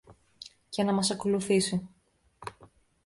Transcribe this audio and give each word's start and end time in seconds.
και 0.69 0.83
να 0.83 0.91
μας 0.93 1.11
ακολουθήσει. 1.11 1.89